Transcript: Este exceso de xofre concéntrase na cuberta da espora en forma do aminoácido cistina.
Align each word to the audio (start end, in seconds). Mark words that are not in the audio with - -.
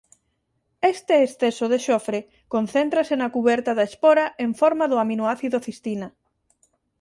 Este 0.93 1.13
exceso 1.25 1.65
de 1.71 1.79
xofre 1.85 2.19
concéntrase 2.53 3.13
na 3.17 3.33
cuberta 3.35 3.71
da 3.77 3.87
espora 3.89 4.25
en 4.45 4.51
forma 4.59 4.85
do 4.91 4.97
aminoácido 5.03 5.57
cistina. 5.67 6.07